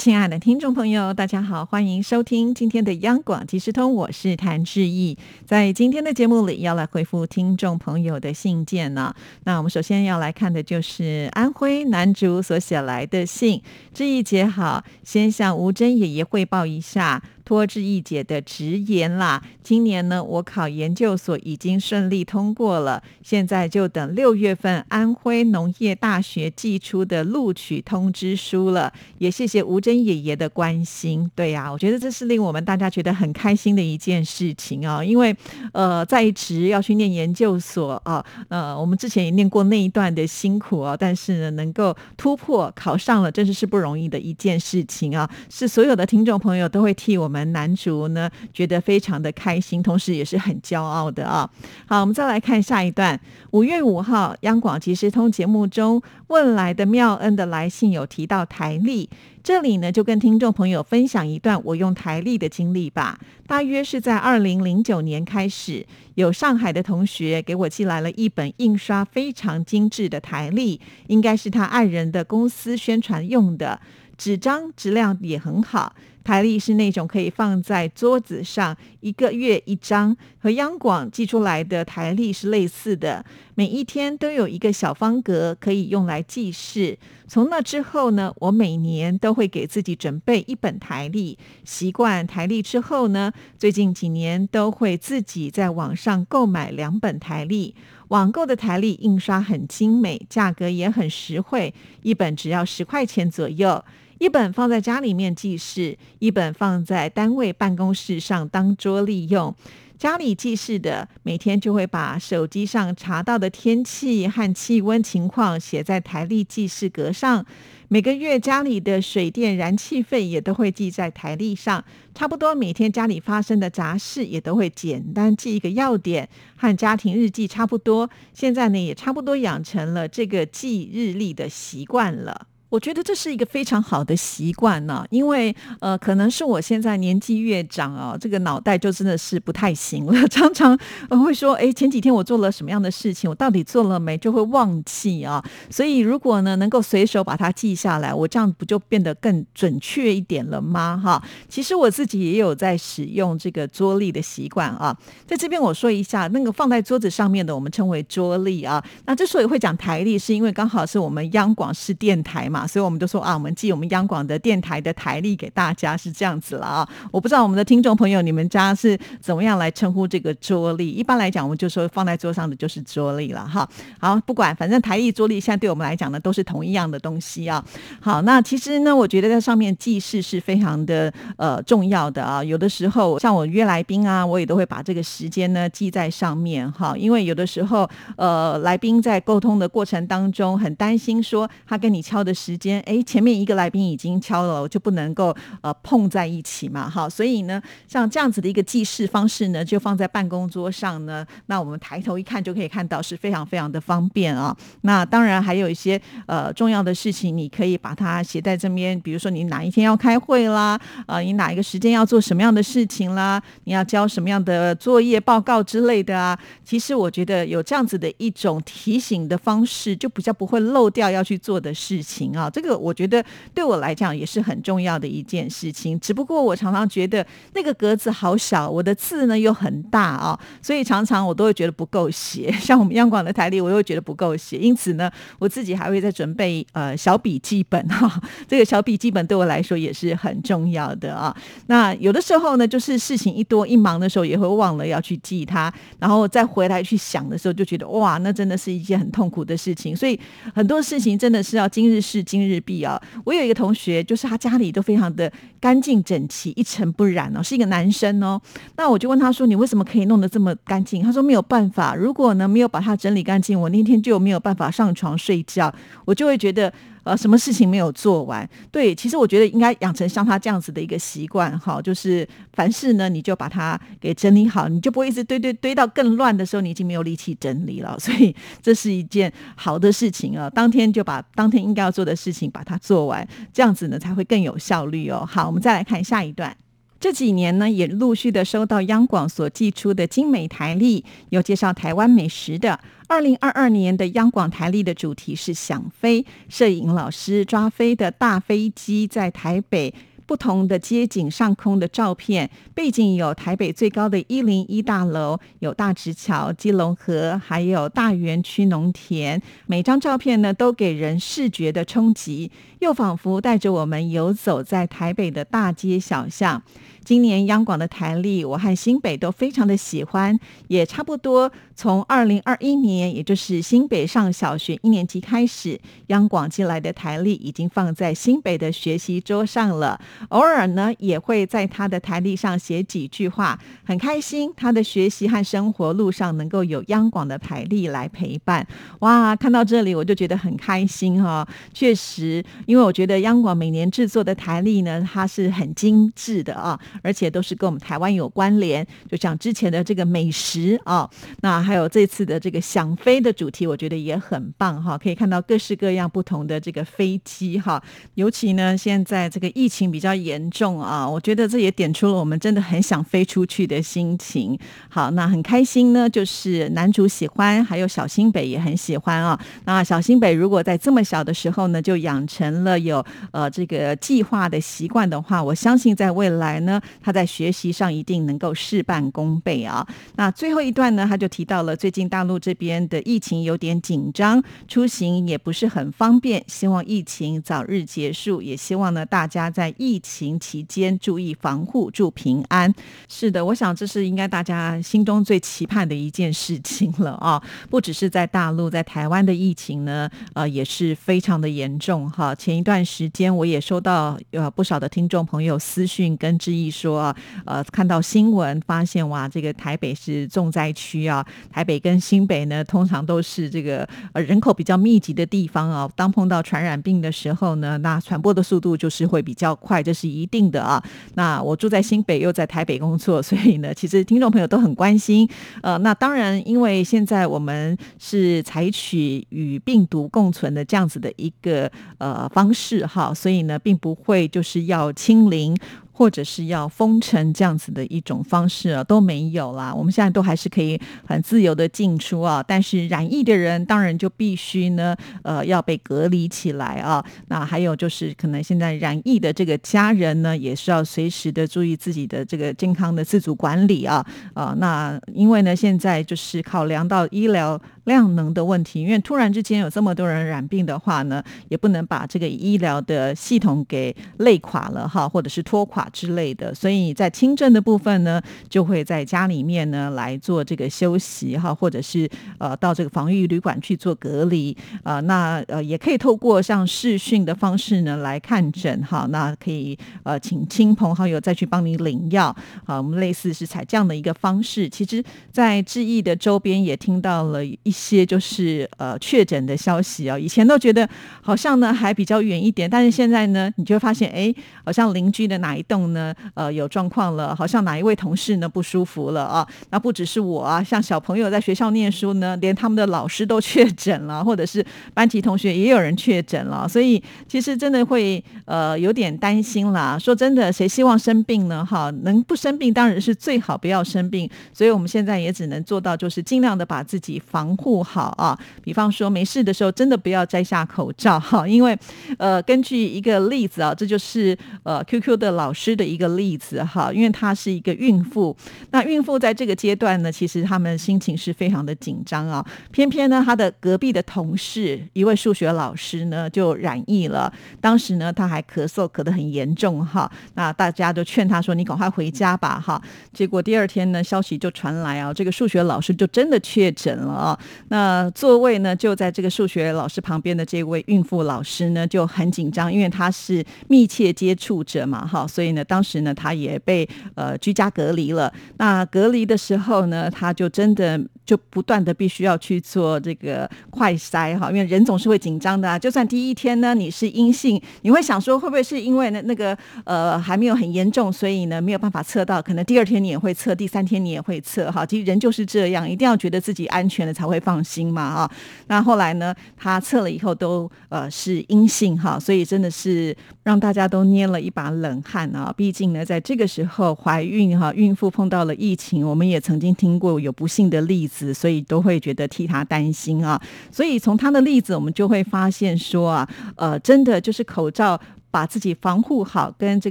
[0.00, 5.18] 亲爱的听众朋友，大家好，欢迎收听今天的央广即时通，我是谭志毅。
[5.44, 9.14] 在今天的节目里，要来回复听众朋友的信件呢。
[9.44, 13.60] 那我们首先要来看的就是安徽男主所写来的信。
[13.92, 17.22] 志毅姐好，先向吴珍爷爷汇报一下。
[17.50, 28.92] 托志毅姐的直言啦，今年呢，我考研究所已经顺利通过了，现在就等六月份安徽农业大学寄出的录取通知书了。
[29.18, 31.28] 也谢谢吴珍爷爷的关心。
[31.34, 35.36] 对呀，我觉得这是令我们大家觉得很开心的一件事情啊，因为
[35.72, 47.39] 呃，在职要去念研究所啊，呃，我们之前也念过那一段的辛苦啊，但是呢，能够突破考上了，真的是不容易的一件事情啊，是所有的听众朋友都会替我们。
[47.46, 51.48] 男主呢，觉得非常的开心，同时也是很骄傲的啊。
[51.86, 53.18] 好，我们再来看下一段。
[53.50, 59.08] 五月五号，央广即时通节目中问来的妙恩的来信有提到台历，
[59.42, 63.18] 这里呢就跟听众朋友分享一段我用台历的经历吧。
[63.46, 73.80] 大约是在二零零九年开始，有上海的同学给我寄来了一本印刷非常精致的台历，应该是他爱人的公司宣传用的，
[74.16, 75.92] 纸张质量也很好。
[76.30, 83.24] 台历是那种可以放在桌子上一个月一张，和央广寄出来的台历是类似的。
[83.56, 86.96] 每一天都有一个小方格可以用来记事。
[87.26, 91.36] 从那之后呢，我每年都会给自己准备一本台历。
[91.64, 97.74] 习惯台历之后呢，最近几年都会自己在网上购买两本台历。
[98.10, 103.84] 网购的台历印刷很精美，价格也很实惠，一本只要十块钱左右。
[104.20, 109.56] 一本放在家里面记事，一本放在单位办公室上当桌利用。
[109.96, 117.46] 家里记事的，每天就会把手机上查到的天气和气温情况写在台历记事格上。
[117.88, 121.82] 每个月家里的水电燃气费也都会记在台历上。
[122.14, 128.10] 差不多每天家里发生的杂事也都会简单记一个要点，和家庭日记差不多。
[128.34, 132.48] 现在呢，也差不多养成了这个记日历的习惯了。
[132.70, 140.78] 我觉得这是一个非常好的习惯呢，因为呃，可能是我现在年纪越长啊，这个脑袋就真的是不太行了， 常常
[141.10, 145.44] 会说，哎，前几天我做了什么样的事情，我到底做了没，就会忘记啊。
[145.68, 150.96] 所以如果呢，能够随手把它记下来，我这样不就变得更准确一点了吗？
[150.96, 154.96] 哈，其实我自己也有在使用这个桌历的习惯啊。
[155.26, 158.80] 在这边我说一下，那个放在桌子上面的，我们称为桌历啊。
[159.06, 162.59] 那之所以会讲台历，是因为刚好是我们央广是电台嘛。
[162.66, 166.88] 所以我们就说啊，我们寄我们央广的电台的台历给大家是这样子了啊。
[167.10, 170.90] 我不知道我们的听众朋友，你们家是怎么样来称呼这个桌历？
[170.90, 173.68] 一般来讲，我们就说放在桌上的就是桌历了哈。
[173.98, 177.64] 好，不管，反正台历、桌历现在对我们来讲呢，都是同一样的东西啊。
[178.00, 182.44] 好，那其实呢，我觉得在上面记事是非常的呃重要的啊。
[182.44, 186.94] 有的时候像我约来宾啊，我也都会把这个时间呢记在上面哈。
[186.96, 192.49] 因为有的时候呃，来宾在沟通的过程当中，很担心说他跟你敲的时。
[192.50, 204.56] 时间哎，前面一个来宾已经敲了，就不能够呃碰在一起嘛，好，所以呢，像这样子的一个记事方式呢，就放在办公桌上呢，那我们抬头一看就可以看到，是非常非常的方便啊。
[204.80, 216.36] 那当然还有一些呃重要的事情，你可以把它写在这边，比如说你哪一天要开会啦，啊，你哪一个时间要做什么样的事情啦，你要交什么样的作业报告之类的啊。
[216.64, 222.39] 其实我觉得有这样子的一种提醒的方式，就比较不会漏掉要去做的事情啊。
[222.40, 223.22] 啊，这个我觉得
[223.54, 225.98] 对我来讲也是很重要的一件事情。
[226.00, 227.24] 只不过我常常觉得
[227.54, 232.50] 那个格子好小，我的字呢又很大啊，所以常常我都会觉得不够写。
[232.62, 234.56] 像我们央广的台历，我又觉得不够写。
[234.56, 238.20] 因此呢，我自己还会再准备呃小笔记本哈。
[238.48, 241.36] 这个小笔记本对我来说也是很重要的啊。
[241.66, 249.94] 那有的时候呢，就是事情一多一忙的时候，也会忘了要去记它，然后再回来去想的时候，就觉得哇，那真的是一件很痛苦的事情。
[249.94, 250.18] 所以
[250.54, 252.20] 很多事情真的是要今日事。
[252.30, 253.00] 今日必啊！
[253.24, 258.40] 我有一个同学，就是他家里都非常的干净整齐，一尘不染哦，是一个男生哦。
[258.76, 265.74] 那我就问他说：“你为什么可以弄得这么干净？”他说：“没有办法，如果呢没有把它整理干净，我那天就没有办法上床睡觉，
[266.04, 268.48] 我就会觉得呃什么事情没有做完。
[268.70, 277.96] 对，其实我觉得应该养成像他这样子的一个习惯，哈，就是凡事呢你就把它给整理好，你就不会一直堆堆堆到更乱的时候，你已经没有力气整理了。
[278.00, 285.26] 所以这是一件好的事情啊，当天就把当天应该要做的事情把它做完，这样子呢才会更有效率哦。
[285.28, 286.56] 好，我们再来看下一段。
[287.00, 292.78] 这几年呢，也陆续的收到央广所寄出的精美台历，有介绍台湾美食的。
[293.08, 299.92] 二零二二年的央广台历的主题是“想飞”，摄影老师抓飞的大飞机在台北。
[300.30, 309.42] 不同的街景上空的照片，背景有台北最高的一零一大楼，有大直桥、基隆河，还有大园区农田。
[309.66, 316.62] 每张照片呢，都给人视觉的冲击，又仿佛带着我们游走在台北的大街小巷。
[317.10, 330.00] 今年央广的台历，我和新北都非常的喜欢，也差不多从二零二一年，也就是新北上小学一年级开始，央广寄来的台历已经放在新北的学习桌上了。
[330.28, 334.48] 偶尔呢，也会在他的台历上写几句话，很开心。
[334.56, 338.64] 他的学习和生活路上能够有央广的台历来陪伴，
[339.00, 339.34] 哇！
[339.34, 341.44] 看到这里我就觉得很开心哈。
[341.74, 346.78] 确实，因为我觉得央广每年制作的台历呢，它是很精致的啊。
[347.02, 351.08] 而且都是跟我们台湾有关联，就像之前的这个美食啊，
[351.42, 354.96] 那还有这次的这个想飞的主题，我觉得也很棒哈。
[354.96, 357.82] 可以看到各式各样不同的这个飞机哈，
[358.14, 364.58] 尤其呢现在这个疫情比较严重啊，我觉得这也点出了我们真的很想飞出去的心情。
[364.88, 369.38] 好，那很开心呢，就是男主喜欢，还有小新北也很喜欢啊。
[369.64, 376.79] 那小新北如果在这么小的时候呢，就养成了有呃这个计划的习惯的话，我相信在未来呢。
[377.02, 379.86] 他在学习上一定能够事半功倍啊！
[380.16, 392.72] 那最后一段呢，他就提到了最近大陆这边的疫情有点紧张，出行也不是很方便，希望疫情早日结束，也希望呢大家在疫情期间注意防护，祝平安。
[393.08, 397.42] 是的，我想这是应该大家心中最期盼的一件事情了啊！
[397.70, 402.34] 不只是在大陆，在台湾的疫情呢，呃，也是非常的严重哈。
[402.34, 406.80] 前一段时间我也收到呃不少的听众朋友私讯跟致意。
[406.80, 407.14] 说
[407.44, 411.26] 呃，看到新闻发现哇，这个台北是重灾区啊。
[411.52, 415.90] 台北跟新北呢，通常都是这个呃人口比较密集的地方啊。
[415.96, 420.82] 当碰到传染病的时候呢，那传播的速度就是会比较快，这是一定的啊。
[421.14, 425.28] 那我住在新北，又在台北工作， 所以呢，其实听众朋友都很关心。
[425.62, 435.56] 呃，那当然，因为现在我们是采取与病毒共存的这样子的一个呃方式哈，所以呢，并不会就是要清零。
[436.00, 439.70] 或者是要封城这样子的一种方式啊，都没有啦。
[439.74, 442.42] 我们现在都还是可以很自由的进出啊。
[442.42, 447.04] 但是染疫的人当然就必须呢，呃，要被隔离起来啊。
[447.28, 454.02] 那还有就是，可能现在染疫的这个家人呢，也是要随时的注意自己的这个健康的自主管理啊。
[454.32, 457.60] 啊，那因为呢，现在就是考量到医疗。
[457.90, 466.54] 量能的问题，因为突然之间有这么多人染病的话呢，也不能把这个医疗的系统给累垮了哈，或者是拖垮之类的。
[466.54, 472.08] 所以在轻症的部分呢，就会在家里面呢来做这个休息哈，或者是
[472.38, 475.00] 呃到这个防疫旅馆去做隔离啊。
[475.00, 482.34] 那呃也可以透过像视讯的方式呢来看诊哈，那可以呃请亲朋好友再去帮你领药
[482.66, 482.76] 啊。
[482.76, 484.68] 我们类似是采这样的一个方式。
[484.68, 485.02] 其实，
[485.32, 487.58] 在志毅的周边也听到了一。
[487.80, 490.86] 些就是呃确诊的消息啊，以前都觉得
[491.22, 494.32] 好像呢还比较远一点，但是现在呢，你就会发现，哎，
[494.64, 509.96] 好像邻居的哪一栋呢，呃有状况了，好像哪一位同事呢不舒服了啊，那不只是我啊，像小朋友在学校念书呢，连他们的老师都确诊了， 或者是班级同学也有人确诊了，所以其实真的会呃有点担心啦。
[509.98, 511.64] 说真的，谁希望生病呢？
[511.64, 514.28] 哈，能不生病当然是最好，不要生病。
[514.52, 517.56] 所以我们现在也只能做到，就是尽量的把自己防。
[517.60, 518.38] 护好啊！
[518.62, 521.78] 比方说没事的时候，真的不要摘下口罩 哈，因为
[522.18, 528.34] 呃，根据一个例子啊，这就是呃 QQ 的老师的一个例子哈，因为她是一个孕妇，
[528.70, 532.44] 那孕妇在这个阶段呢，其实他们心情是非常的紧张啊。
[532.70, 542.80] 偏偏呢，她的隔壁的同事一位数学老师呢就染疫了，当时呢他还咳嗽咳得很严重哈，那大家都劝他说：“你赶快回家吧哈。”
[543.12, 547.38] 结果第二天呢，消息就传来啊，这个数学老师就真的确诊了啊。
[547.68, 558.32] 那座位呢就在这个数学老师旁边的这位孕妇老师呢就很紧张，因为她是密切接触者嘛，哈，所以呢当时呢她也被呃居家隔离了。
[558.58, 561.00] 那隔离的时候呢，她就真的。
[561.26, 565.78] 就不断的必须要去做这个快筛哈，因为人总是会紧张的啊。
[565.78, 574.84] 就算第一天呢你是阴性，你会想说会不会是因为那那个呃还没有很严重，所以呢没有办法测到，可能第二天你也会测，第三天你也会测哈。
[574.84, 578.30] 其实人就是这样，一定要觉得自己安全了才会放心嘛啊。
[578.68, 585.52] 那后来呢，他测了以后都呃是阴性哈，所以真的是让大家都捏了一把冷汗啊。
[585.56, 591.34] 毕竟呢，在这个时候怀孕哈，孕妇碰到了疫情，我们也曾经听过有不幸的例子。
[591.40, 593.40] 所以都会觉得替他担心啊，
[593.72, 597.98] 所以从他的例子，我们就会发现说啊，呃，真的就是口罩。
[598.30, 599.90] 把自己防护好，跟这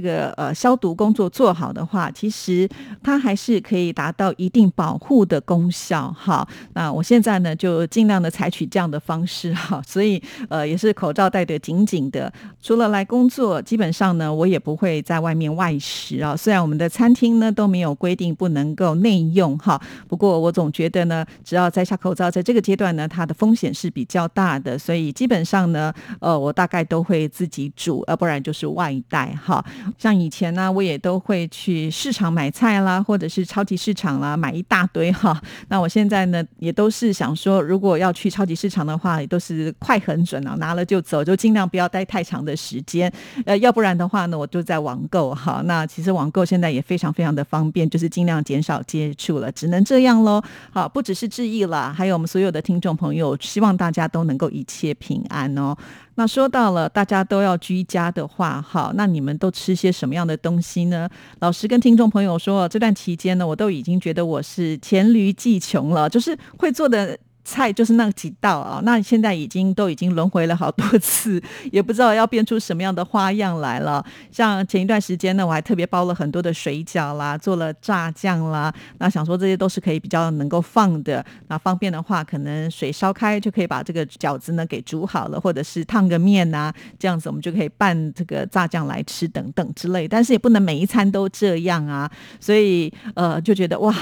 [0.00, 2.66] 个呃消毒工作做好的话，其实
[3.02, 6.46] 它还是可以达到一定保护的功效哈。
[6.72, 12.32] 那我现在呢就尽量的采取这样的方式哈， 所以呃也是口罩戴得紧紧的。
[12.62, 16.34] 除了来工作，基本上呢我也不会在外面外食啊。
[16.34, 19.78] 虽然我们的餐厅呢都没有规定不能够内用哈，
[20.08, 28.29] 不过我总觉得呢，只要摘下口罩，在这个阶段呢，它的风险是比较大的，所以基本上呢，呃我大概都会自己煮，呃不。
[28.30, 29.64] 不然就是外带哈，
[29.98, 35.36] 像以前呢，我也都会去市场买菜啦，或者是超级市场啦，买一大堆哈。
[35.66, 43.12] 那我现在呢，也都是想说，如果要去超级市场的话，也都是快很准啊，拿了就走，就尽量不要待太长的时间。
[43.44, 45.60] 呃，要不然的话呢，我就在网购哈。
[45.64, 50.40] 那其实网购现在也非常非常的方便，就是尽量减少接触了，只能这样喽。
[50.70, 55.76] 好，不只是志毅了，还有我们所有的听众朋友，希望大家都能够一切平安哦。
[56.20, 61.08] 那说到了大家都要居家的话，好，那你们都吃些什么样的东西呢？
[61.38, 67.18] 老师跟听众朋友说，这段期间呢，我都已经觉得我是黔驴技穷了，就是会做的。
[67.50, 71.42] 菜就是那几道啊，那现在已经都已经轮回了好多次，
[71.72, 74.04] 也不知道要变出什么样的花样来了。
[74.30, 90.06] 像前一段时间呢，我还特别包了很多的水饺啦，做了炸酱啦，那想说这些都是可以比较能够放的，那方便的话，可能水烧开就可以把这个饺子呢给煮好了，或者是烫个面呐，这样子我们就可以拌这个炸酱来吃等等之类。
[90.06, 93.94] 但是也不能每一餐都这样啊，所以呃就觉得哇，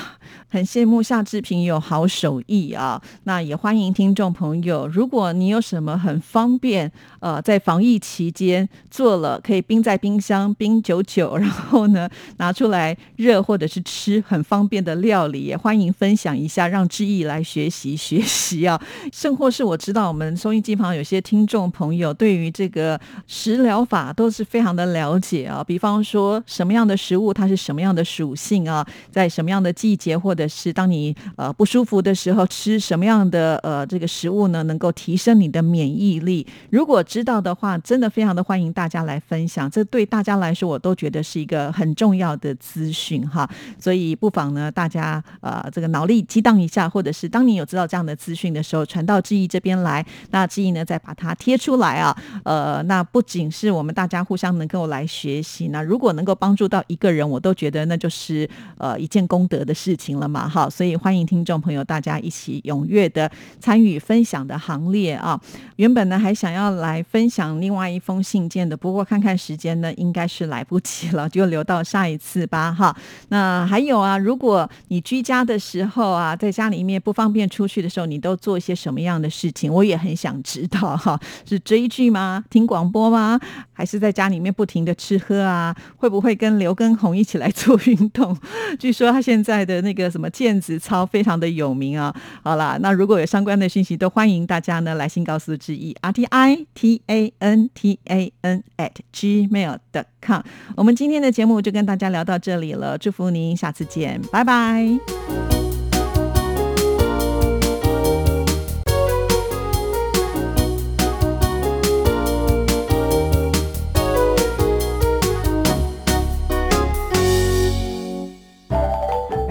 [0.49, 3.01] 很羡慕夏志平有好手艺啊。
[3.25, 6.91] 那也欢迎听众朋友，如果你有什么很方便，
[7.21, 18.81] 呃，在防疫期间做了可以冰在冰箱冰久久，然后呢拿出来热或者是吃很方便的料理，也欢迎分享一下，让志毅来学习学习啊。
[19.13, 33.18] 甚或是我知道我们收音机旁有些听众朋友对于这个食疗法都是非常的了解啊，比方说什么样的食物它是什么样的属性啊，在什么样的季节或者是当你呃不舒服的时候吃什么样。
[33.19, 36.47] 样的呃，这个食物呢，能够提升你的免疫力。
[36.71, 39.69] 如果知道的话，真的非常的欢迎大家来分享。
[39.71, 43.49] 这对大家来说，我都觉得是一个很重要的资讯哈。
[43.79, 52.17] 所以不妨呢，大家呃，这个脑力激荡一下，或者是当你有知道这样的资讯的时候，传到志毅这边来，那志毅呢再把它贴出来啊。
[52.45, 60.49] 呃，那不仅是我们大家互相能够来学习，那如果能够帮助到一个人，我都觉得那就是呃一件功德的事情了嘛。
[60.49, 63.08] 哈，所以欢迎听众朋友大家一起踊跃。
[63.09, 65.41] 的参与分享的行列啊，
[65.77, 72.95] 原本呢还想要来分享另外一封信件的，不过看看时间呢，应该是来不及了，就留到下一次吧哈。
[73.29, 79.73] 那还有啊，如果你居家的时候啊，在家里面不方便出去的时候，你都做一些什么样的事情？
[79.73, 81.19] 我也很想知道哈。
[81.47, 82.45] 是追剧吗？
[82.51, 83.41] 听广播吗？
[83.79, 85.75] 还是在家里面不停的吃喝啊？
[85.97, 88.37] 会不会跟刘畊宏一起来做运动？
[88.79, 92.15] 据说他现在的那个什么毽子操非常的有名啊。
[92.43, 92.99] 好啦，那。
[92.99, 100.41] 如果有相关的讯息，都欢迎大家呢来信告诉志毅，r t i t a n t a n at gmail dot com。
[100.75, 105.58] 我们今天的节目就跟大家聊到这里了，祝福您，下次见，拜拜。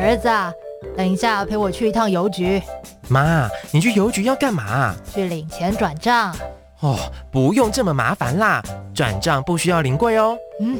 [0.07, 0.29] 儿子，
[0.95, 2.61] 等一下陪我去一趟邮局。
[3.09, 4.95] 妈，你去邮局要干嘛？
[5.13, 6.33] 去领钱转账。
[6.79, 6.97] 哦，
[7.29, 10.37] 不用这么麻烦啦，转账不需要临柜哦。
[10.61, 10.79] 嗯，